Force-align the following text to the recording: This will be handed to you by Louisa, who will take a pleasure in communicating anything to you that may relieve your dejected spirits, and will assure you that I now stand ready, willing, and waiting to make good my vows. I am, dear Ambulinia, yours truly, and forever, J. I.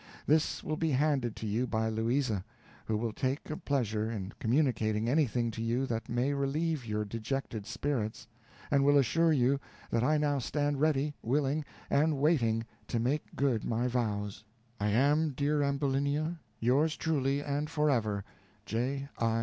This 0.25 0.63
will 0.63 0.77
be 0.77 0.89
handed 0.89 1.35
to 1.35 1.45
you 1.45 1.67
by 1.67 1.87
Louisa, 1.89 2.43
who 2.85 2.97
will 2.97 3.13
take 3.13 3.51
a 3.51 3.55
pleasure 3.55 4.09
in 4.09 4.33
communicating 4.39 5.07
anything 5.07 5.51
to 5.51 5.61
you 5.61 5.85
that 5.85 6.09
may 6.09 6.33
relieve 6.33 6.87
your 6.87 7.05
dejected 7.05 7.67
spirits, 7.67 8.25
and 8.71 8.83
will 8.83 8.97
assure 8.97 9.31
you 9.31 9.59
that 9.91 10.03
I 10.03 10.17
now 10.17 10.39
stand 10.39 10.81
ready, 10.81 11.13
willing, 11.21 11.63
and 11.87 12.17
waiting 12.17 12.65
to 12.87 12.99
make 12.99 13.35
good 13.35 13.63
my 13.63 13.87
vows. 13.87 14.43
I 14.79 14.87
am, 14.89 15.33
dear 15.33 15.61
Ambulinia, 15.61 16.39
yours 16.59 16.97
truly, 16.97 17.43
and 17.43 17.69
forever, 17.69 18.23
J. 18.65 19.07
I. 19.19 19.39